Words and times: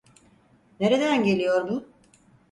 Nereden 0.79 1.23
geliyor 1.23 1.61
bu? 1.69 1.85